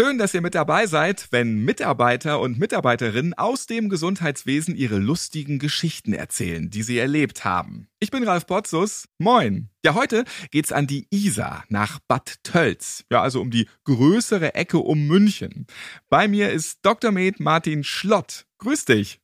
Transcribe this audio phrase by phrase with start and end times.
[0.00, 5.58] Schön, dass ihr mit dabei seid, wenn Mitarbeiter und Mitarbeiterinnen aus dem Gesundheitswesen ihre lustigen
[5.58, 7.88] Geschichten erzählen, die sie erlebt haben.
[7.98, 9.08] Ich bin Ralf Potzus.
[9.18, 9.70] Moin.
[9.84, 13.06] Ja, heute geht's an die Isar nach Bad Tölz.
[13.10, 15.66] Ja, also um die größere Ecke um München.
[16.08, 17.10] Bei mir ist Dr.
[17.10, 18.46] Med Martin Schlott.
[18.58, 19.20] Grüß dich.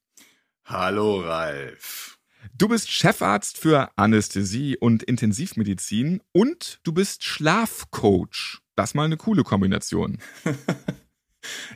[0.64, 2.18] Hallo, Ralf.
[2.52, 8.63] Du bist Chefarzt für Anästhesie und Intensivmedizin und du bist Schlafcoach.
[8.76, 10.18] Das mal eine coole Kombination.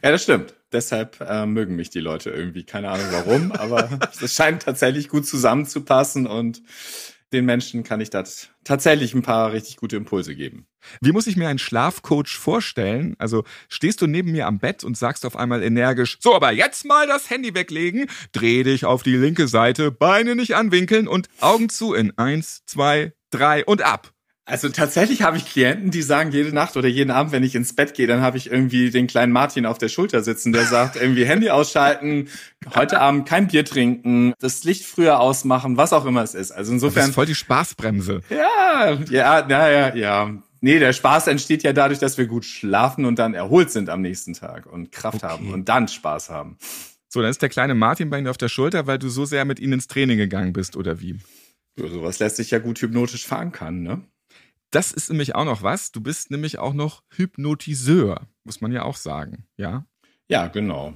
[0.02, 0.54] ja, das stimmt.
[0.72, 2.64] Deshalb äh, mögen mich die Leute irgendwie.
[2.64, 6.62] Keine Ahnung warum, aber es scheint tatsächlich gut zusammenzupassen und
[7.32, 10.66] den Menschen kann ich das tatsächlich ein paar richtig gute Impulse geben.
[11.00, 13.16] Wie muss ich mir einen Schlafcoach vorstellen?
[13.18, 16.86] Also stehst du neben mir am Bett und sagst auf einmal energisch, so, aber jetzt
[16.86, 21.68] mal das Handy weglegen, dreh dich auf die linke Seite, Beine nicht anwinkeln und Augen
[21.68, 24.12] zu in eins, zwei, drei und ab.
[24.48, 27.74] Also tatsächlich habe ich Klienten, die sagen jede Nacht oder jeden Abend, wenn ich ins
[27.74, 30.96] Bett gehe, dann habe ich irgendwie den kleinen Martin auf der Schulter sitzen, der sagt
[31.00, 32.28] irgendwie Handy ausschalten,
[32.74, 36.50] heute Abend kein Bier trinken, das Licht früher ausmachen, was auch immer es ist.
[36.50, 37.02] Also insofern.
[37.02, 38.22] Das ist voll die Spaßbremse.
[38.30, 40.34] Ja, ja, ja, ja, ja.
[40.62, 44.00] Nee, der Spaß entsteht ja dadurch, dass wir gut schlafen und dann erholt sind am
[44.00, 45.26] nächsten Tag und Kraft okay.
[45.26, 46.56] haben und dann Spaß haben.
[47.10, 49.44] So, dann ist der kleine Martin bei Ihnen auf der Schulter, weil du so sehr
[49.44, 51.18] mit ihnen ins Training gegangen bist, oder wie?
[51.78, 54.02] Ja, sowas lässt sich ja gut hypnotisch verankern, ne?
[54.70, 55.92] Das ist nämlich auch noch was.
[55.92, 59.86] Du bist nämlich auch noch Hypnotiseur, muss man ja auch sagen, ja?
[60.28, 60.94] Ja, genau.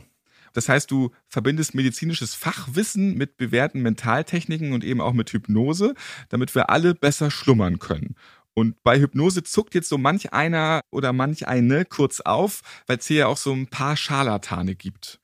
[0.52, 5.94] Das heißt, du verbindest medizinisches Fachwissen mit bewährten Mentaltechniken und eben auch mit Hypnose,
[6.28, 8.16] damit wir alle besser schlummern können.
[8.54, 13.06] Und bei Hypnose zuckt jetzt so manch einer oder manch eine kurz auf, weil es
[13.06, 15.21] hier ja auch so ein paar Scharlatane gibt.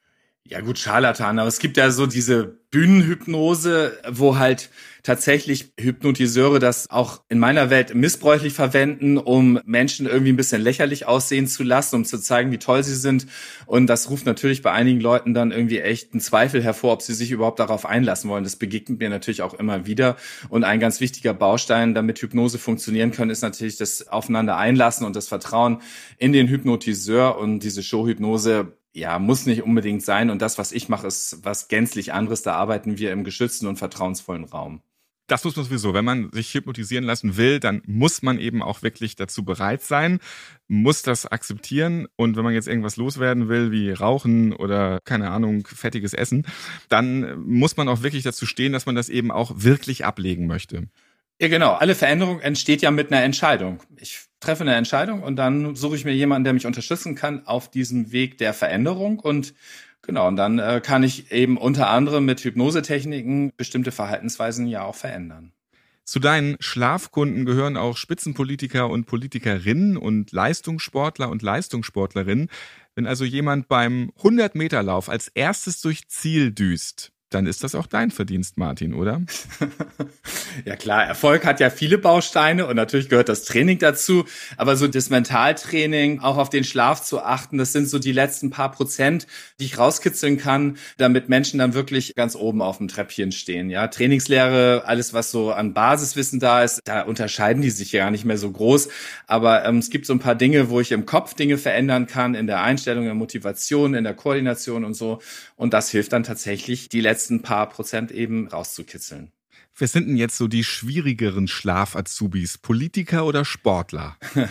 [0.50, 4.70] Ja gut, Scharlatan, aber es gibt ja so diese Bühnenhypnose, wo halt
[5.02, 11.06] tatsächlich Hypnotiseure das auch in meiner Welt missbräuchlich verwenden, um Menschen irgendwie ein bisschen lächerlich
[11.06, 13.26] aussehen zu lassen, um zu zeigen, wie toll sie sind.
[13.66, 17.14] Und das ruft natürlich bei einigen Leuten dann irgendwie echt einen Zweifel hervor, ob sie
[17.14, 18.44] sich überhaupt darauf einlassen wollen.
[18.44, 20.16] Das begegnet mir natürlich auch immer wieder.
[20.48, 25.14] Und ein ganz wichtiger Baustein, damit Hypnose funktionieren kann, ist natürlich das Aufeinander einlassen und
[25.14, 25.82] das Vertrauen
[26.16, 27.38] in den Hypnotiseur.
[27.38, 30.30] Und diese Showhypnose ja, muss nicht unbedingt sein.
[30.30, 32.42] Und das, was ich mache, ist was gänzlich anderes.
[32.42, 34.82] Da arbeiten wir im geschützten und vertrauensvollen Raum.
[35.28, 35.92] Das muss man sowieso.
[35.92, 40.20] Wenn man sich hypnotisieren lassen will, dann muss man eben auch wirklich dazu bereit sein,
[40.68, 42.06] muss das akzeptieren.
[42.16, 46.46] Und wenn man jetzt irgendwas loswerden will, wie Rauchen oder keine Ahnung, fettiges Essen,
[46.88, 50.88] dann muss man auch wirklich dazu stehen, dass man das eben auch wirklich ablegen möchte.
[51.40, 51.74] Ja, genau.
[51.74, 53.80] Alle Veränderung entsteht ja mit einer Entscheidung.
[53.96, 57.70] Ich treffe eine Entscheidung und dann suche ich mir jemanden, der mich unterstützen kann auf
[57.70, 59.54] diesem Weg der Veränderung und
[60.02, 64.96] genau, und dann äh, kann ich eben unter anderem mit Hypnosetechniken bestimmte Verhaltensweisen ja auch
[64.96, 65.52] verändern.
[66.04, 72.48] Zu deinen Schlafkunden gehören auch Spitzenpolitiker und Politikerinnen und Leistungssportler und Leistungssportlerinnen.
[72.94, 78.10] Wenn also jemand beim 100-Meter-Lauf als erstes durch Ziel düst, dann ist das auch dein
[78.10, 79.20] Verdienst, Martin, oder?
[80.64, 84.24] ja klar, Erfolg hat ja viele Bausteine und natürlich gehört das Training dazu,
[84.56, 88.50] aber so das Mentaltraining, auch auf den Schlaf zu achten, das sind so die letzten
[88.50, 89.26] paar Prozent,
[89.60, 93.68] die ich rauskitzeln kann, damit Menschen dann wirklich ganz oben auf dem Treppchen stehen.
[93.68, 98.24] Ja, Trainingslehre, alles was so an Basiswissen da ist, da unterscheiden die sich ja nicht
[98.24, 98.88] mehr so groß,
[99.26, 102.34] aber ähm, es gibt so ein paar Dinge, wo ich im Kopf Dinge verändern kann,
[102.34, 105.20] in der Einstellung, in der Motivation, in der Koordination und so
[105.56, 109.32] und das hilft dann tatsächlich, die letzten letzten paar Prozent eben rauszukitzeln.
[109.76, 112.58] Wer sind denn jetzt so die schwierigeren Schlaf-Azubis?
[112.58, 114.16] Politiker oder Sportler?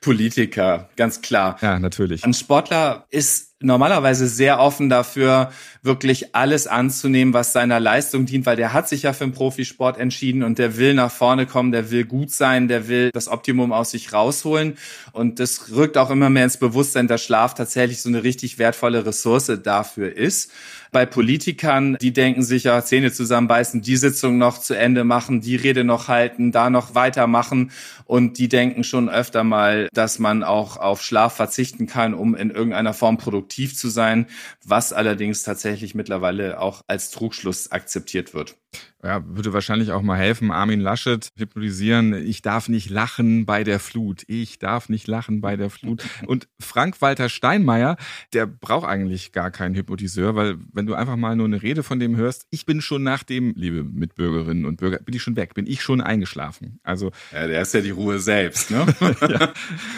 [0.00, 1.58] Politiker, ganz klar.
[1.62, 2.24] Ja, natürlich.
[2.24, 8.56] Ein Sportler ist normalerweise sehr offen dafür, wirklich alles anzunehmen, was seiner Leistung dient, weil
[8.56, 11.90] der hat sich ja für den Profisport entschieden und der will nach vorne kommen, der
[11.90, 14.76] will gut sein, der will das Optimum aus sich rausholen.
[15.12, 19.06] Und das rückt auch immer mehr ins Bewusstsein, dass Schlaf tatsächlich so eine richtig wertvolle
[19.06, 20.52] Ressource dafür ist.
[20.92, 25.54] Bei Politikern, die denken sich ja, Zähne zusammenbeißen, die Sitzung noch zu Ende machen, die
[25.54, 27.70] Rede noch halten, da noch weitermachen.
[28.10, 32.50] Und die denken schon öfter mal, dass man auch auf Schlaf verzichten kann, um in
[32.50, 34.26] irgendeiner Form produktiv zu sein,
[34.64, 38.56] was allerdings tatsächlich mittlerweile auch als Trugschluss akzeptiert wird.
[39.02, 40.50] Ja, würde wahrscheinlich auch mal helfen.
[40.50, 42.12] Armin Laschet hypnotisieren.
[42.12, 44.24] Ich darf nicht lachen bei der Flut.
[44.26, 46.04] Ich darf nicht lachen bei der Flut.
[46.26, 47.96] Und Frank-Walter Steinmeier,
[48.34, 51.98] der braucht eigentlich gar keinen Hypnotiseur, weil wenn du einfach mal nur eine Rede von
[51.98, 55.54] dem hörst, ich bin schon nach dem, liebe Mitbürgerinnen und Bürger, bin ich schon weg,
[55.54, 56.78] bin ich schon eingeschlafen.
[56.82, 57.10] Also.
[57.32, 58.86] Ja, der ist ja die Ruhe selbst, ne?
[59.22, 59.54] ja.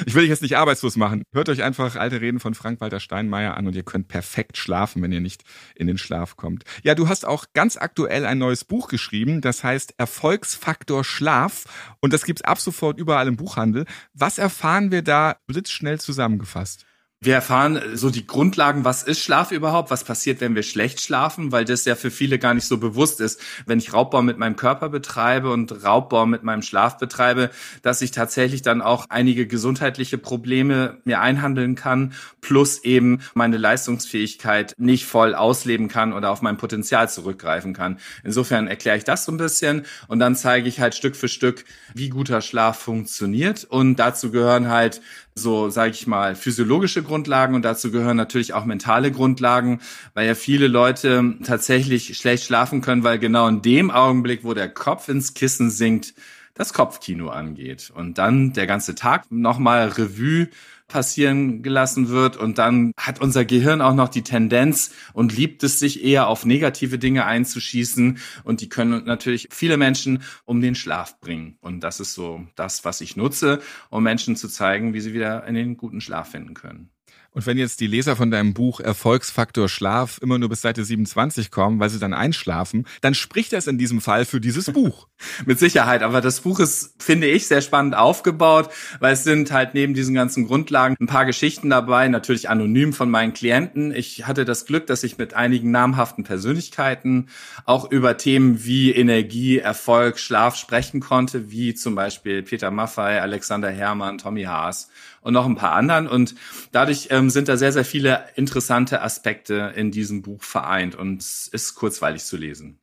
[0.07, 1.25] Ich will dich jetzt nicht arbeitslos machen.
[1.33, 5.11] Hört euch einfach alte Reden von Frank-Walter Steinmeier an und ihr könnt perfekt schlafen, wenn
[5.11, 5.43] ihr nicht
[5.75, 6.63] in den Schlaf kommt.
[6.85, 11.65] Ja, du hast auch ganz aktuell ein neues Buch geschrieben, das heißt Erfolgsfaktor Schlaf
[12.01, 13.87] und das gibt's ab sofort überall im Buchhandel.
[14.15, 16.87] Was erfahren wir da blitzschnell zusammengefasst?
[17.25, 21.53] Wir erfahren so die Grundlagen, was ist Schlaf überhaupt, was passiert, wenn wir schlecht schlafen,
[21.53, 23.41] weil das ja für viele gar nicht so bewusst ist.
[23.65, 27.51] Wenn ich Raubbau mit meinem Körper betreibe und Raubbau mit meinem Schlaf betreibe,
[27.83, 34.75] dass ich tatsächlich dann auch einige gesundheitliche Probleme mir einhandeln kann, plus eben meine Leistungsfähigkeit
[34.77, 38.01] nicht voll ausleben kann oder auf mein Potenzial zurückgreifen kann.
[38.25, 41.67] Insofern erkläre ich das so ein bisschen und dann zeige ich halt Stück für Stück,
[41.95, 45.01] wie guter Schlaf funktioniert und dazu gehören halt
[45.35, 49.81] so, sage ich mal, physiologische Grundlagen und dazu gehören natürlich auch mentale Grundlagen,
[50.15, 54.69] weil ja viele Leute tatsächlich schlecht schlafen können, weil genau in dem Augenblick, wo der
[54.69, 56.15] Kopf ins Kissen sinkt,
[56.55, 57.91] das Kopfkino angeht.
[57.95, 60.49] Und dann der ganze Tag nochmal Revue
[60.93, 62.37] passieren gelassen wird.
[62.37, 66.45] Und dann hat unser Gehirn auch noch die Tendenz und liebt es sich eher auf
[66.45, 68.19] negative Dinge einzuschießen.
[68.45, 71.57] Und die können natürlich viele Menschen um den Schlaf bringen.
[71.61, 73.61] Und das ist so das, was ich nutze,
[73.91, 76.91] um Menschen zu zeigen, wie sie wieder in den guten Schlaf finden können.
[77.35, 81.51] Und wenn jetzt die Leser von deinem Buch Erfolgsfaktor Schlaf immer nur bis Seite 27
[81.51, 85.09] kommen, weil sie dann einschlafen, dann spricht das in diesem Fall für dieses Buch.
[85.47, 88.69] Mit Sicherheit, aber das Buch ist, finde ich, sehr spannend aufgebaut,
[89.01, 93.11] weil es sind halt neben diesen ganzen Grundlagen ein paar Geschichten dabei, natürlich anonym von
[93.11, 93.95] meinen Klienten.
[93.95, 97.29] Ich hatte das Glück, dass ich mit einigen namhaften Persönlichkeiten
[97.65, 103.71] auch über Themen wie Energie, Erfolg, Schlaf sprechen konnte, wie zum Beispiel Peter Maffei, Alexander
[103.71, 104.91] Herrmann, Tommy Haas
[105.23, 106.07] und noch ein paar anderen.
[106.07, 106.35] Und
[106.73, 111.49] dadurch ähm, sind da sehr, sehr viele interessante Aspekte in diesem Buch vereint und es
[111.49, 112.79] ist kurzweilig zu lesen.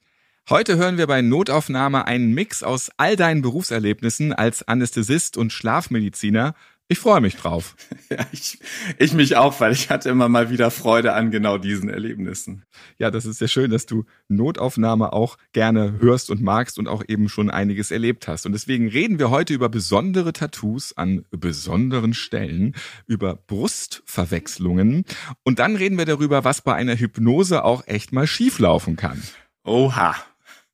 [0.50, 6.56] Heute hören wir bei Notaufnahme einen Mix aus all deinen Berufserlebnissen als Anästhesist und Schlafmediziner
[6.92, 7.76] ich freue mich drauf.
[8.12, 8.58] Ja, ich,
[8.98, 12.66] ich mich auch, weil ich hatte immer mal wieder Freude an genau diesen Erlebnissen.
[12.98, 17.04] Ja, das ist sehr schön, dass du Notaufnahme auch gerne hörst und magst und auch
[17.08, 18.48] eben schon einiges erlebt hast.
[18.48, 22.74] Und deswegen reden wir heute über besondere Tattoos an besonderen Stellen,
[23.06, 25.06] über Brustverwechslungen
[25.44, 29.22] und dann reden wir darüber, was bei einer Hypnose auch echt mal schieflaufen kann.
[29.64, 30.16] Oha.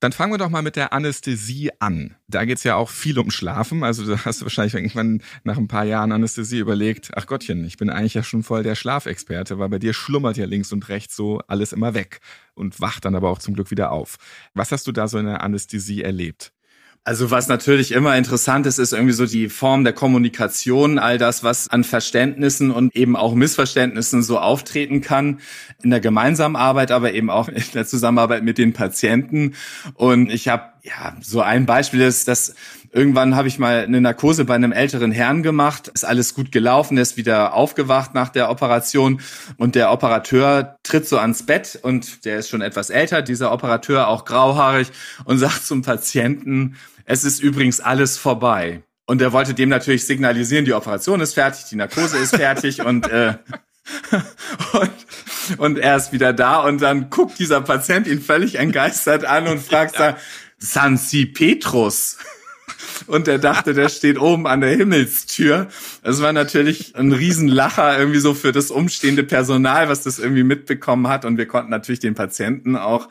[0.06, 2.16] Dann fangen wir doch mal mit der Anästhesie an.
[2.28, 3.84] Da geht's ja auch viel um Schlafen.
[3.84, 7.78] Also da hast du wahrscheinlich irgendwann nach ein paar Jahren Anästhesie überlegt, ach Gottchen, ich
[7.78, 11.16] bin eigentlich ja schon voll der Schlafexperte, weil bei dir schlummert ja links und rechts
[11.16, 12.20] so alles immer weg
[12.54, 14.18] und wacht dann aber auch zum Glück wieder auf.
[14.54, 16.54] Was hast du da so in der Anästhesie erlebt?
[17.08, 21.44] Also was natürlich immer interessant ist, ist irgendwie so die Form der Kommunikation, all das,
[21.44, 25.40] was an Verständnissen und eben auch Missverständnissen so auftreten kann
[25.84, 29.54] in der gemeinsamen Arbeit, aber eben auch in der Zusammenarbeit mit den Patienten.
[29.94, 32.56] Und ich habe ja so ein Beispiel ist, dass
[32.92, 36.98] irgendwann habe ich mal eine Narkose bei einem älteren Herrn gemacht, ist alles gut gelaufen,
[36.98, 39.22] ist wieder aufgewacht nach der Operation
[39.58, 44.08] und der Operateur tritt so ans Bett und der ist schon etwas älter, dieser Operateur
[44.08, 44.88] auch grauhaarig
[45.26, 48.84] und sagt zum Patienten es ist übrigens alles vorbei.
[49.06, 53.08] Und er wollte dem natürlich signalisieren, die Operation ist fertig, die Narkose ist fertig und,
[53.08, 53.36] äh,
[54.74, 54.92] und,
[55.60, 59.62] und er ist wieder da und dann guckt dieser Patient ihn völlig entgeistert an und
[59.62, 60.18] fragt ja.
[60.58, 62.18] Sansi Petrus
[63.08, 65.68] und der dachte, der steht oben an der Himmelstür.
[66.04, 71.08] Das war natürlich ein Riesenlacher irgendwie so für das umstehende Personal, was das irgendwie mitbekommen
[71.08, 71.26] hat.
[71.26, 73.10] Und wir konnten natürlich den Patienten auch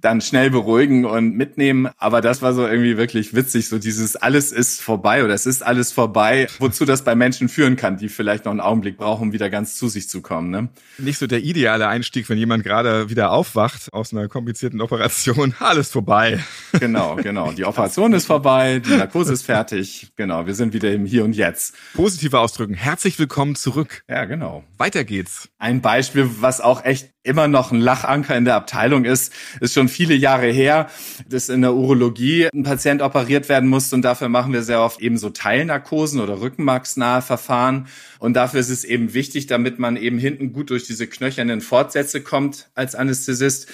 [0.00, 1.88] dann schnell beruhigen und mitnehmen.
[1.98, 5.64] Aber das war so irgendwie wirklich witzig, so dieses alles ist vorbei oder es ist
[5.64, 9.32] alles vorbei, wozu das bei Menschen führen kann, die vielleicht noch einen Augenblick brauchen, um
[9.32, 10.50] wieder ganz zu sich zu kommen.
[10.50, 10.68] Ne?
[10.98, 15.54] Nicht so der ideale Einstieg, wenn jemand gerade wieder aufwacht aus einer komplizierten Operation.
[15.58, 16.40] Alles vorbei.
[16.78, 17.52] Genau, genau.
[17.52, 20.12] Die Operation ist vorbei, die Narkose ist fertig.
[20.16, 21.74] Genau, wir sind wieder im Hier und Jetzt.
[21.94, 22.74] Positive ausdrücken.
[22.74, 24.02] Herzlich willkommen zurück.
[24.08, 24.64] Ja, genau.
[24.78, 25.48] Weiter geht's.
[25.58, 29.88] Ein Beispiel, was auch echt immer noch ein Lachanker in der Abteilung ist, ist schon
[29.88, 30.88] viele Jahre her,
[31.28, 35.00] dass in der Urologie ein Patient operiert werden musste und dafür machen wir sehr oft
[35.00, 37.86] eben so Teilnarkosen oder rückenmarksnahe Verfahren
[38.18, 42.22] und dafür ist es eben wichtig, damit man eben hinten gut durch diese knöchernen Fortsätze
[42.22, 43.68] kommt als Anästhesist,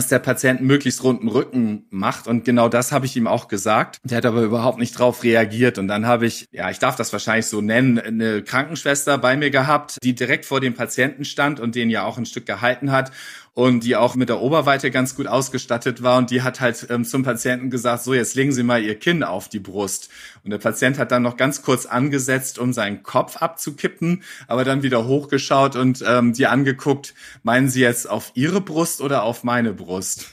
[0.00, 2.26] dass der Patient möglichst runden Rücken macht.
[2.26, 3.98] Und genau das habe ich ihm auch gesagt.
[4.02, 5.76] Der hat aber überhaupt nicht drauf reagiert.
[5.76, 9.50] Und dann habe ich, ja, ich darf das wahrscheinlich so nennen, eine Krankenschwester bei mir
[9.50, 13.12] gehabt, die direkt vor dem Patienten stand und den ja auch ein Stück gehalten hat.
[13.54, 16.18] Und die auch mit der Oberweite ganz gut ausgestattet war.
[16.18, 19.22] Und die hat halt ähm, zum Patienten gesagt, so jetzt legen Sie mal Ihr Kinn
[19.22, 20.08] auf die Brust.
[20.44, 24.82] Und der Patient hat dann noch ganz kurz angesetzt, um seinen Kopf abzukippen, aber dann
[24.82, 29.72] wieder hochgeschaut und ähm, die angeguckt, meinen Sie jetzt auf Ihre Brust oder auf meine
[29.72, 30.30] Brust?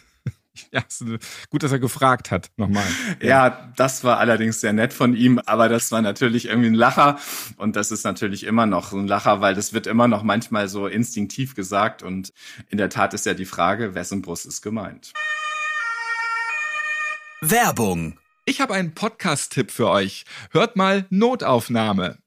[0.71, 0.83] Ja,
[1.49, 2.85] gut, dass er gefragt hat, nochmal.
[3.21, 3.27] Ja.
[3.27, 7.17] ja, das war allerdings sehr nett von ihm, aber das war natürlich irgendwie ein Lacher
[7.57, 10.87] und das ist natürlich immer noch ein Lacher, weil das wird immer noch manchmal so
[10.87, 12.33] instinktiv gesagt und
[12.69, 15.13] in der Tat ist ja die Frage, wessen Brust ist gemeint.
[17.41, 18.19] Werbung.
[18.45, 20.25] Ich habe einen Podcast-Tipp für euch.
[20.51, 22.17] Hört mal Notaufnahme.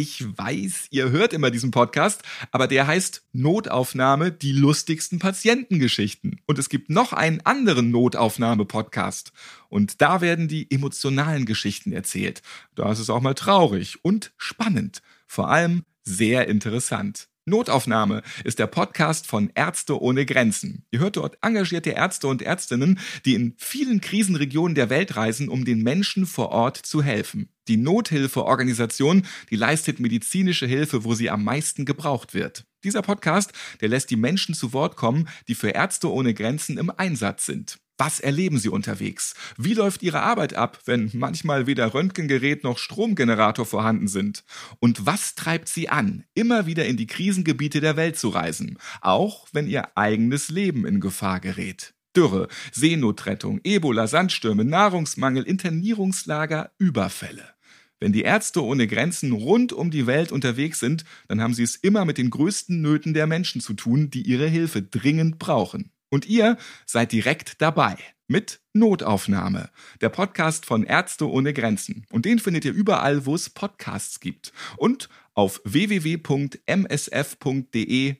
[0.00, 6.40] Ich weiß, ihr hört immer diesen Podcast, aber der heißt Notaufnahme, die lustigsten Patientengeschichten.
[6.46, 9.32] Und es gibt noch einen anderen Notaufnahme-Podcast.
[9.68, 12.42] Und da werden die emotionalen Geschichten erzählt.
[12.76, 15.02] Da ist es auch mal traurig und spannend.
[15.26, 17.27] Vor allem sehr interessant.
[17.48, 20.84] Notaufnahme ist der Podcast von Ärzte ohne Grenzen.
[20.90, 25.64] Ihr hört dort engagierte Ärzte und Ärztinnen, die in vielen Krisenregionen der Welt reisen, um
[25.64, 27.48] den Menschen vor Ort zu helfen.
[27.68, 32.64] Die Nothilfeorganisation, die leistet medizinische Hilfe, wo sie am meisten gebraucht wird.
[32.84, 36.90] Dieser Podcast, der lässt die Menschen zu Wort kommen, die für Ärzte ohne Grenzen im
[36.90, 37.78] Einsatz sind.
[38.00, 39.34] Was erleben Sie unterwegs?
[39.56, 44.44] Wie läuft Ihre Arbeit ab, wenn manchmal weder Röntgengerät noch Stromgenerator vorhanden sind?
[44.78, 49.48] Und was treibt Sie an, immer wieder in die Krisengebiete der Welt zu reisen, auch
[49.52, 51.92] wenn Ihr eigenes Leben in Gefahr gerät?
[52.14, 57.54] Dürre, Seenotrettung, Ebola, Sandstürme, Nahrungsmangel, Internierungslager, Überfälle.
[57.98, 61.74] Wenn die Ärzte ohne Grenzen rund um die Welt unterwegs sind, dann haben sie es
[61.74, 65.90] immer mit den größten Nöten der Menschen zu tun, die ihre Hilfe dringend brauchen.
[66.10, 67.96] Und ihr seid direkt dabei
[68.28, 72.06] mit Notaufnahme, der Podcast von Ärzte ohne Grenzen.
[72.10, 74.52] Und den findet ihr überall, wo es Podcasts gibt.
[74.76, 76.16] Und auf www.msf.de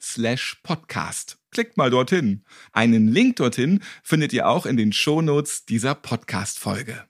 [0.00, 1.38] slash podcast.
[1.50, 2.44] Klickt mal dorthin.
[2.72, 7.04] Einen Link dorthin findet ihr auch in den Shownotes dieser Podcast-Folge.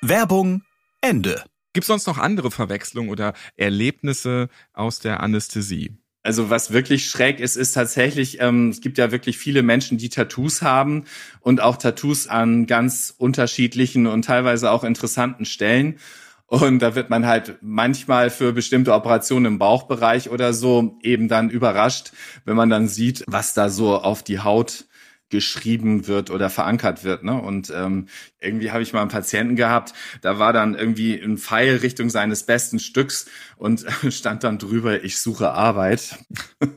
[0.00, 0.62] Werbung
[1.00, 1.44] Ende.
[1.72, 5.96] Gibt es sonst noch andere Verwechslungen oder Erlebnisse aus der Anästhesie?
[6.28, 10.10] Also was wirklich schräg ist, ist tatsächlich, ähm, es gibt ja wirklich viele Menschen, die
[10.10, 11.04] Tattoos haben
[11.40, 15.98] und auch Tattoos an ganz unterschiedlichen und teilweise auch interessanten Stellen.
[16.46, 21.48] Und da wird man halt manchmal für bestimmte Operationen im Bauchbereich oder so eben dann
[21.48, 22.12] überrascht,
[22.44, 24.84] wenn man dann sieht, was da so auf die Haut
[25.30, 27.22] geschrieben wird oder verankert wird.
[27.24, 27.40] Ne?
[27.40, 28.06] Und ähm,
[28.40, 32.44] irgendwie habe ich mal einen Patienten gehabt, da war dann irgendwie ein Pfeil Richtung seines
[32.44, 36.18] besten Stücks und stand dann drüber, ich suche Arbeit.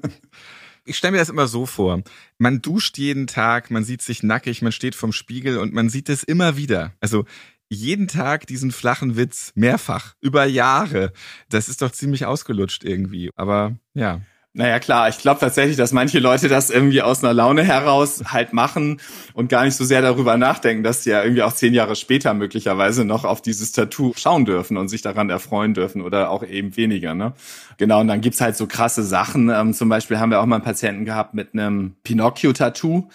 [0.84, 2.02] Ich stelle mir das immer so vor.
[2.40, 6.10] Man duscht jeden Tag, man sieht sich nackig, man steht vorm Spiegel und man sieht
[6.10, 6.94] es immer wieder.
[7.00, 7.26] Also
[7.70, 11.14] jeden Tag diesen flachen Witz mehrfach, über Jahre.
[11.50, 13.30] Das ist doch ziemlich ausgelutscht irgendwie.
[13.36, 14.22] Aber ja.
[14.54, 18.52] Naja, klar, ich glaube tatsächlich, dass manche Leute das irgendwie aus einer Laune heraus halt
[18.52, 19.00] machen
[19.34, 22.34] und gar nicht so sehr darüber nachdenken, dass sie ja irgendwie auch zehn Jahre später
[22.34, 26.76] möglicherweise noch auf dieses Tattoo schauen dürfen und sich daran erfreuen dürfen oder auch eben
[26.76, 27.14] weniger.
[27.14, 27.32] Ne?
[27.78, 29.48] Genau, und dann gibt's halt so krasse Sachen.
[29.50, 33.08] Ähm, zum Beispiel haben wir auch mal einen Patienten gehabt mit einem Pinocchio-Tattoo.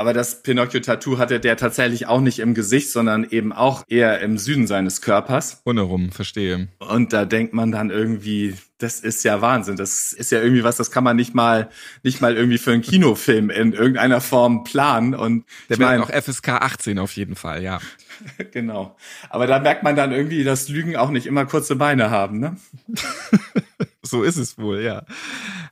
[0.00, 4.38] Aber das Pinocchio-Tattoo hatte der tatsächlich auch nicht im Gesicht, sondern eben auch eher im
[4.38, 5.60] Süden seines Körpers.
[5.66, 6.68] Ohne verstehe.
[6.78, 9.76] Und da denkt man dann irgendwie, das ist ja Wahnsinn.
[9.76, 11.68] Das ist ja irgendwie was, das kann man nicht mal,
[12.02, 15.14] nicht mal irgendwie für einen Kinofilm in irgendeiner Form planen.
[15.14, 17.78] Und der wäre noch FSK 18 auf jeden Fall, ja.
[18.52, 18.96] genau.
[19.28, 22.56] Aber da merkt man dann irgendwie, dass Lügen auch nicht immer kurze Beine haben, ne?
[24.02, 25.04] so ist es wohl, ja.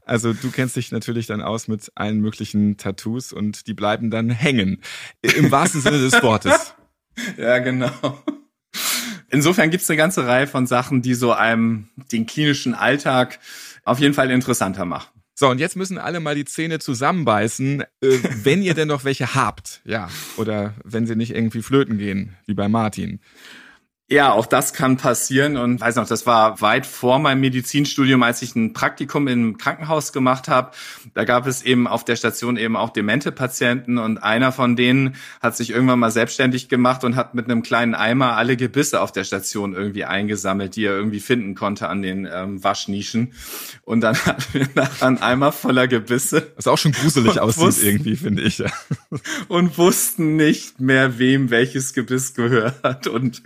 [0.09, 4.31] Also du kennst dich natürlich dann aus mit allen möglichen Tattoos und die bleiben dann
[4.31, 4.81] hängen.
[5.21, 6.75] Im wahrsten Sinne des Wortes.
[7.37, 7.91] Ja, genau.
[9.29, 13.41] Insofern gibt's eine ganze Reihe von Sachen, die so einem den klinischen Alltag
[13.85, 15.09] auf jeden Fall interessanter machen.
[15.35, 17.87] So, und jetzt müssen alle mal die Zähne zusammenbeißen, äh,
[18.45, 19.81] wenn ihr denn noch welche habt.
[19.85, 23.19] Ja, oder wenn sie nicht irgendwie flöten gehen, wie bei Martin.
[24.11, 28.41] Ja, auch das kann passieren und weiß noch, das war weit vor meinem Medizinstudium, als
[28.41, 30.71] ich ein Praktikum im Krankenhaus gemacht habe.
[31.13, 35.17] Da gab es eben auf der Station eben auch demente Patienten und einer von denen
[35.43, 39.13] hat sich irgendwann mal selbstständig gemacht und hat mit einem kleinen Eimer alle Gebisse auf
[39.13, 43.35] der Station irgendwie eingesammelt, die er irgendwie finden konnte an den ähm, Waschnischen.
[43.83, 46.51] Und dann hatten wir nachher einen Eimer voller Gebisse.
[46.57, 48.57] Was auch schon gruselig aussieht wussten, irgendwie, finde ich.
[48.57, 48.71] Ja.
[49.49, 53.43] Und wussten nicht mehr, wem welches Gebiss gehört und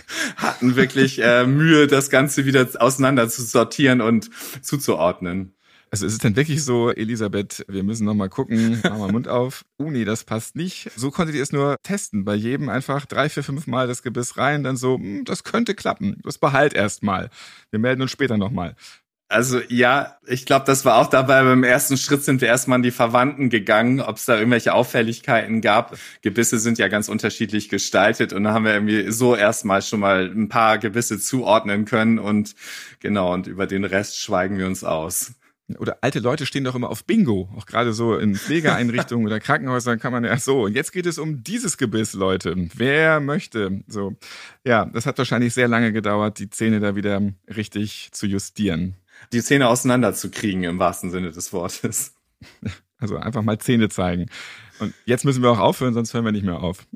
[0.52, 4.30] hatten wirklich äh, Mühe, das Ganze wieder auseinander zu sortieren und
[4.62, 5.54] zuzuordnen.
[5.90, 9.62] Also ist es denn wirklich so, Elisabeth, wir müssen nochmal gucken, mach mal Mund auf.
[9.78, 10.90] Uh, nee, das passt nicht.
[10.97, 12.25] So konntet ihr es nur testen.
[12.25, 15.75] Bei jedem einfach drei, vier, fünf Mal das Gebiss rein, dann so, hm, das könnte
[15.75, 16.18] klappen.
[16.25, 17.28] Das behalt erst mal.
[17.71, 18.75] Wir melden uns später nochmal.
[19.32, 21.42] Also ja, ich glaube, das war auch dabei.
[21.42, 25.62] Beim ersten Schritt sind wir erstmal an die Verwandten gegangen, ob es da irgendwelche Auffälligkeiten
[25.62, 25.96] gab.
[26.20, 30.30] Gebisse sind ja ganz unterschiedlich gestaltet und da haben wir irgendwie so erstmal schon mal
[30.30, 32.54] ein paar Gebisse zuordnen können und
[33.00, 35.32] genau, und über den Rest schweigen wir uns aus.
[35.78, 39.98] Oder alte Leute stehen doch immer auf Bingo, auch gerade so in Pflegeeinrichtungen oder Krankenhäusern
[39.98, 40.64] kann man ja so.
[40.64, 42.54] Und jetzt geht es um dieses Gebiss, Leute.
[42.74, 43.82] Wer möchte?
[43.86, 44.14] So,
[44.64, 48.96] ja, das hat wahrscheinlich sehr lange gedauert, die Zähne da wieder richtig zu justieren.
[49.32, 52.14] Die Zähne auseinanderzukriegen im wahrsten Sinne des Wortes.
[52.98, 54.30] Also einfach mal Zähne zeigen.
[54.78, 56.86] Und jetzt müssen wir auch aufhören, sonst hören wir nicht mehr auf.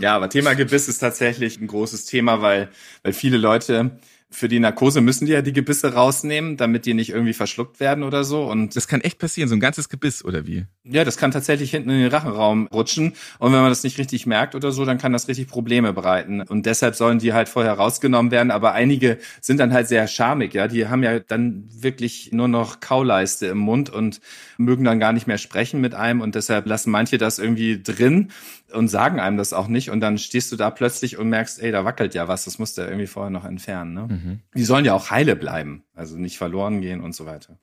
[0.00, 2.68] Ja, aber Thema Gebiss ist tatsächlich ein großes Thema, weil,
[3.02, 3.98] weil viele Leute
[4.32, 8.04] für die Narkose müssen die ja die Gebisse rausnehmen, damit die nicht irgendwie verschluckt werden
[8.04, 8.44] oder so.
[8.44, 10.66] Und das kann echt passieren, so ein ganzes Gebiss oder wie?
[10.84, 13.14] Ja, das kann tatsächlich hinten in den Rachenraum rutschen.
[13.40, 16.42] Und wenn man das nicht richtig merkt oder so, dann kann das richtig Probleme bereiten.
[16.42, 18.52] Und deshalb sollen die halt vorher rausgenommen werden.
[18.52, 20.68] Aber einige sind dann halt sehr schamig, ja.
[20.68, 24.20] Die haben ja dann wirklich nur noch Kauleiste im Mund und
[24.58, 26.20] mögen dann gar nicht mehr sprechen mit einem.
[26.20, 28.30] Und deshalb lassen manche das irgendwie drin
[28.72, 29.90] und sagen einem das auch nicht.
[29.90, 32.44] Und dann stehst du da plötzlich und merkst, ey, da wackelt ja was.
[32.44, 33.94] Das musst du irgendwie vorher noch entfernen.
[33.94, 34.08] Ne?
[34.08, 34.19] Mhm.
[34.54, 37.58] Die sollen ja auch heile bleiben, also nicht verloren gehen und so weiter.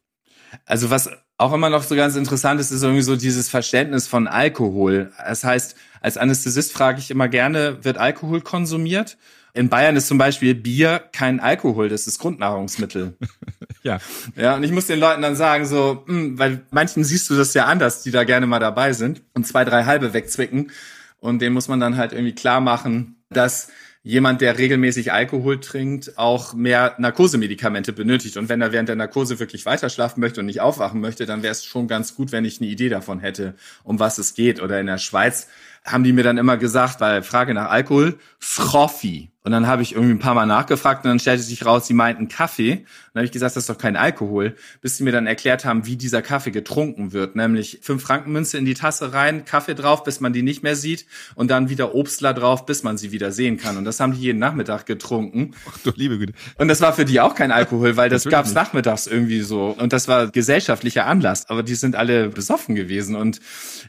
[0.65, 4.27] Also was auch immer noch so ganz interessant ist, ist irgendwie so dieses Verständnis von
[4.27, 5.11] Alkohol.
[5.17, 9.17] Das heißt, als Anästhesist frage ich immer gerne, wird Alkohol konsumiert?
[9.53, 13.17] In Bayern ist zum Beispiel Bier kein Alkohol, das ist Grundnahrungsmittel.
[13.83, 13.99] ja.
[14.35, 17.35] Ja, und ich muss den Leuten dann sagen, so, mh, hm, weil manchen siehst du
[17.35, 20.71] das ja anders, die da gerne mal dabei sind und zwei, drei halbe wegzwicken.
[21.19, 23.69] Und denen muss man dann halt irgendwie klar machen, dass
[24.07, 28.37] jemand, der regelmäßig Alkohol trinkt, auch mehr Narkosemedikamente benötigt.
[28.37, 31.43] Und wenn er während der Narkose wirklich weiter schlafen möchte und nicht aufwachen möchte, dann
[31.43, 34.61] wäre es schon ganz gut, wenn ich eine Idee davon hätte, um was es geht.
[34.61, 35.49] Oder in der Schweiz
[35.83, 39.29] haben die mir dann immer gesagt, weil Frage nach Alkohol, Schroffi.
[39.47, 41.93] Und dann habe ich irgendwie ein paar Mal nachgefragt und dann stellte sich raus, sie
[41.93, 42.71] meinten Kaffee.
[42.73, 45.63] Und dann habe ich gesagt, das ist doch kein Alkohol, bis sie mir dann erklärt
[45.63, 47.37] haben, wie dieser Kaffee getrunken wird.
[47.37, 51.05] Nämlich fünf Frankenmünze in die Tasse rein, Kaffee drauf, bis man die nicht mehr sieht
[51.35, 53.77] und dann wieder Obstler drauf, bis man sie wieder sehen kann.
[53.77, 55.51] Und das haben die jeden Nachmittag getrunken.
[55.71, 56.33] Ach du liebe Güte.
[56.57, 59.69] Und das war für die auch kein Alkohol, weil das gab's nachmittags irgendwie so.
[59.79, 61.49] Und das war gesellschaftlicher Anlass.
[61.49, 63.15] Aber die sind alle besoffen gewesen.
[63.15, 63.39] Und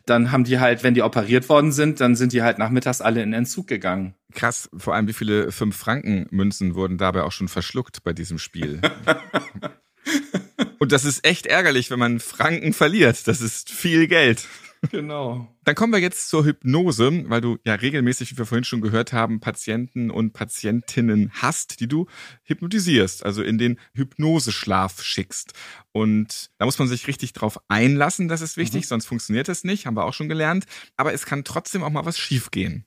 [0.06, 3.24] dann haben die halt, wenn die operiert worden sind, dann sind die halt nachmittags alle
[3.24, 4.14] in Entzug gegangen.
[4.35, 8.38] Krass, vor allem wie viele fünf Franken Münzen wurden dabei auch schon verschluckt bei diesem
[8.38, 8.80] Spiel.
[10.78, 13.26] Und das ist echt ärgerlich, wenn man Franken verliert.
[13.26, 14.46] Das ist viel Geld.
[14.90, 15.52] Genau.
[15.64, 19.12] Dann kommen wir jetzt zur Hypnose, weil du ja regelmäßig, wie wir vorhin schon gehört
[19.12, 22.07] haben, Patienten und Patientinnen hast, die du
[22.44, 25.52] hypnotisierst, also in den Hypnoseschlaf schickst.
[25.92, 28.88] Und da muss man sich richtig drauf einlassen, das ist wichtig, mhm.
[28.88, 30.66] sonst funktioniert das nicht, haben wir auch schon gelernt.
[30.96, 32.85] Aber es kann trotzdem auch mal was schiefgehen.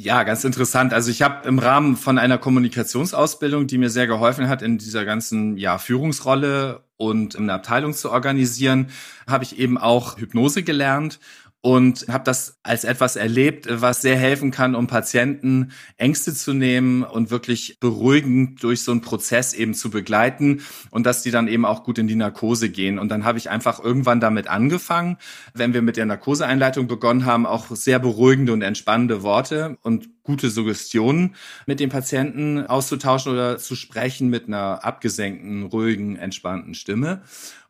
[0.00, 0.92] Ja, ganz interessant.
[0.92, 5.04] Also ich habe im Rahmen von einer Kommunikationsausbildung, die mir sehr geholfen hat, in dieser
[5.04, 8.90] ganzen ja, Führungsrolle und in der Abteilung zu organisieren,
[9.26, 11.18] habe ich eben auch Hypnose gelernt
[11.60, 17.02] und habe das als etwas erlebt, was sehr helfen kann, um Patienten Ängste zu nehmen
[17.02, 21.64] und wirklich beruhigend durch so einen Prozess eben zu begleiten und dass die dann eben
[21.64, 22.98] auch gut in die Narkose gehen.
[22.98, 25.16] Und dann habe ich einfach irgendwann damit angefangen,
[25.52, 30.50] wenn wir mit der Narkoseeinleitung begonnen haben, auch sehr beruhigende und entspannende Worte und gute
[30.50, 31.34] Suggestionen
[31.66, 37.22] mit dem Patienten auszutauschen oder zu sprechen mit einer abgesenkten, ruhigen, entspannten Stimme.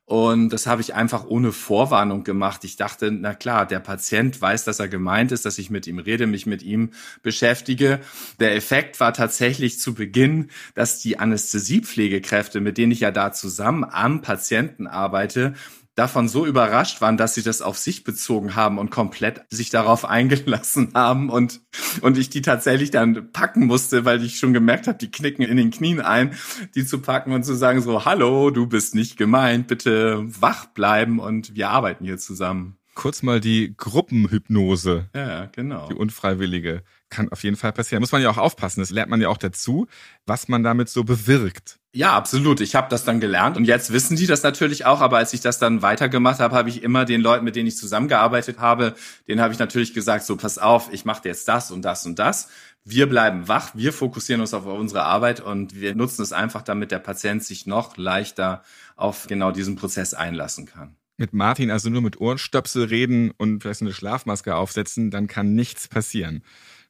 [0.09, 2.65] Und das habe ich einfach ohne Vorwarnung gemacht.
[2.65, 5.99] Ich dachte, na klar, der Patient weiß, dass er gemeint ist, dass ich mit ihm
[5.99, 6.93] rede, mich mit ihm
[7.23, 8.01] beschäftige.
[8.41, 13.85] Der Effekt war tatsächlich zu Beginn, dass die Anästhesiepflegekräfte, mit denen ich ja da zusammen
[13.85, 15.53] am Patienten arbeite,
[15.99, 20.05] davon so überrascht waren, dass sie das auf sich bezogen haben und komplett sich darauf
[20.05, 21.61] eingelassen haben und,
[22.01, 25.57] und ich die tatsächlich dann packen musste, weil ich schon gemerkt habe, die knicken in
[25.57, 26.35] den Knien ein,
[26.75, 31.19] die zu packen und zu sagen so, hallo, du bist nicht gemeint, bitte wach bleiben
[31.19, 32.79] und wir arbeiten hier zusammen.
[32.95, 35.09] Kurz mal die Gruppenhypnose.
[35.15, 35.89] Ja, genau.
[35.89, 36.83] Die unfreiwillige.
[37.11, 38.01] Kann auf jeden Fall passieren.
[38.01, 38.81] Muss man ja auch aufpassen.
[38.81, 39.87] Das lernt man ja auch dazu,
[40.27, 41.78] was man damit so bewirkt.
[41.95, 42.61] Ja, absolut.
[42.61, 45.01] Ich habe das dann gelernt und jetzt wissen die das natürlich auch.
[45.01, 47.79] Aber als ich das dann weitergemacht habe, habe ich immer den Leuten, mit denen ich
[47.79, 48.95] zusammengearbeitet habe,
[49.27, 52.19] denen habe ich natürlich gesagt: So, pass auf, ich mache jetzt das und das und
[52.19, 52.51] das.
[52.85, 56.91] Wir bleiben wach, wir fokussieren uns auf unsere Arbeit und wir nutzen es einfach, damit
[56.91, 58.63] der Patient sich noch leichter
[58.97, 60.97] auf genau diesen Prozess einlassen kann.
[61.17, 65.89] Mit Martin also nur mit Ohrenstöpsel reden und vielleicht eine Schlafmaske aufsetzen, dann kann nichts
[65.89, 66.45] passieren.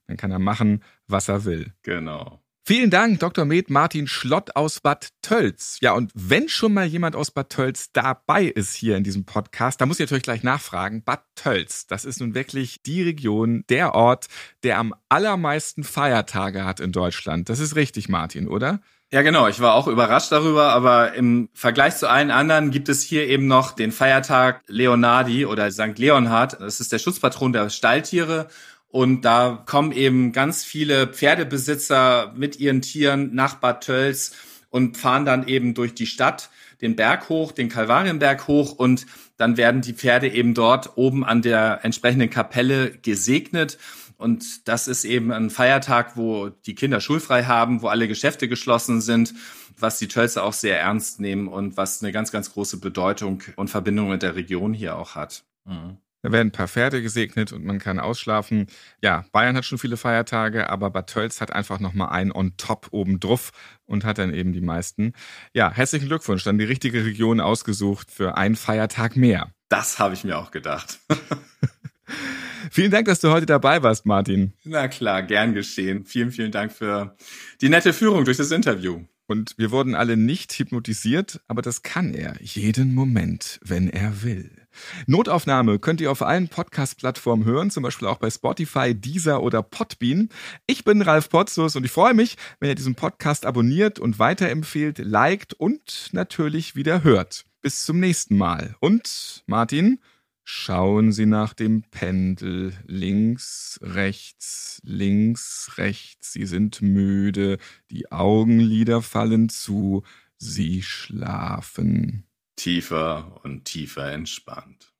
[0.07, 1.73] Dann kann er machen, was er will.
[1.83, 2.39] Genau.
[2.69, 3.45] Vielen Dank, Dr.
[3.45, 5.79] Med Martin Schlott aus Bad Tölz.
[5.81, 9.81] Ja, und wenn schon mal jemand aus Bad Tölz dabei ist hier in diesem Podcast,
[9.81, 11.03] da muss ich natürlich gleich nachfragen.
[11.03, 14.27] Bad Tölz, das ist nun wirklich die Region, der Ort,
[14.61, 17.49] der am allermeisten Feiertage hat in Deutschland.
[17.49, 18.81] Das ist richtig, Martin, oder?
[19.11, 19.47] Ja, genau.
[19.47, 23.47] Ich war auch überrascht darüber, aber im Vergleich zu allen anderen gibt es hier eben
[23.47, 25.97] noch den Feiertag Leonardi oder St.
[25.97, 26.61] Leonhard.
[26.61, 28.47] Das ist der Schutzpatron der Stalltiere.
[28.89, 34.33] Und da kommen eben ganz viele Pferdebesitzer mit ihren Tieren nach Bad Tölz
[34.69, 36.49] und fahren dann eben durch die Stadt
[36.81, 39.05] den Berg hoch, den Kalvarienberg hoch und
[39.37, 43.77] dann werden die Pferde eben dort oben an der entsprechenden Kapelle gesegnet.
[44.17, 48.99] Und das ist eben ein Feiertag, wo die Kinder schulfrei haben, wo alle Geschäfte geschlossen
[49.01, 49.33] sind,
[49.77, 53.69] was die Tölzer auch sehr ernst nehmen und was eine ganz, ganz große Bedeutung und
[53.69, 55.43] Verbindung mit der Region hier auch hat.
[55.65, 55.97] Mhm.
[56.21, 58.67] Da werden ein paar Pferde gesegnet und man kann ausschlafen.
[59.01, 62.87] Ja, Bayern hat schon viele Feiertage, aber Bad Tölz hat einfach nochmal einen on top
[62.91, 63.51] oben drauf
[63.85, 65.13] und hat dann eben die meisten.
[65.53, 69.53] Ja, herzlichen Glückwunsch, dann die richtige Region ausgesucht für einen Feiertag mehr.
[69.69, 70.99] Das habe ich mir auch gedacht.
[72.71, 74.53] vielen Dank, dass du heute dabei warst, Martin.
[74.65, 76.03] Na klar, gern geschehen.
[76.05, 77.15] Vielen, vielen Dank für
[77.61, 79.05] die nette Führung durch das Interview.
[79.27, 84.58] Und wir wurden alle nicht hypnotisiert, aber das kann er jeden Moment, wenn er will.
[85.07, 90.29] Notaufnahme könnt ihr auf allen Podcast-Plattformen hören, zum Beispiel auch bei Spotify, Deezer oder Podbean.
[90.67, 94.99] Ich bin Ralf Potzus und ich freue mich, wenn ihr diesen Podcast abonniert und weiterempfehlt,
[94.99, 97.45] liked und natürlich wieder hört.
[97.61, 98.75] Bis zum nächsten Mal.
[98.79, 99.99] Und Martin,
[100.45, 102.73] schauen Sie nach dem Pendel.
[102.85, 106.31] Links, rechts, links, rechts.
[106.31, 107.57] Sie sind müde.
[107.91, 110.03] Die Augenlider fallen zu.
[110.37, 112.28] Sie schlafen
[112.59, 114.91] tiefer und tiefer entspannt.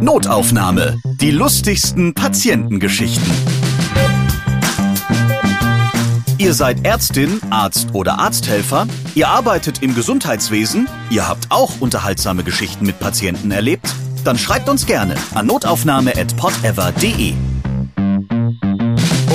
[0.00, 0.96] Notaufnahme.
[1.20, 3.30] Die lustigsten Patientengeschichten.
[6.38, 12.86] Ihr seid Ärztin, Arzt oder Arzthelfer, ihr arbeitet im Gesundheitswesen, ihr habt auch unterhaltsame Geschichten
[12.86, 13.94] mit Patienten erlebt?
[14.24, 17.34] Dann schreibt uns gerne an notaufnahme@podever.de.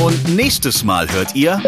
[0.03, 1.61] Und nächstes Mal hört ihr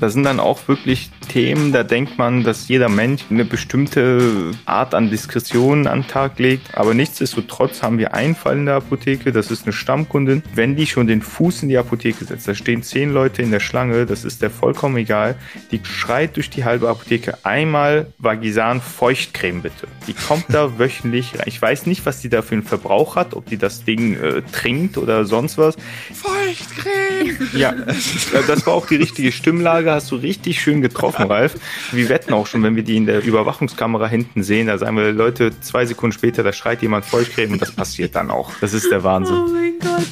[0.00, 4.94] das sind dann auch wirklich Themen, da denkt man, dass jeder Mensch eine bestimmte Art
[4.94, 6.76] an Diskretion an den Tag legt.
[6.76, 10.42] Aber nichtsdestotrotz haben wir einen Fall in der Apotheke, das ist eine Stammkundin.
[10.54, 13.60] Wenn die schon den Fuß in die Apotheke setzt, da stehen zehn Leute in der
[13.60, 15.36] Schlange, das ist der vollkommen egal.
[15.70, 19.86] Die schreit durch die halbe Apotheke einmal Vagisan Feuchtcreme bitte.
[20.06, 21.44] Die kommt da wöchentlich rein.
[21.46, 24.42] Ich weiß nicht, was die da für einen Verbrauch hat, ob die das Ding äh,
[24.52, 25.76] trinkt oder sonst was.
[26.12, 27.48] Feuchtcreme!
[27.52, 27.74] Ja,
[28.46, 31.56] das war auch die richtige Stimmlage hast du richtig schön getroffen, Ralf.
[31.92, 35.12] Wir wetten auch schon, wenn wir die in der Überwachungskamera hinten sehen, da sagen wir,
[35.12, 38.52] Leute, zwei Sekunden später, da schreit jemand Feuchtcreme und das passiert dann auch.
[38.60, 39.36] Das ist der Wahnsinn.
[39.36, 40.06] Oh mein Gott.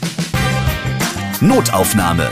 [1.40, 2.30] Notaufnahme.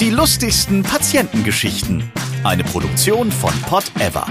[0.00, 2.10] Die lustigsten Patientengeschichten.
[2.44, 4.26] Eine Produktion von Pot Ever.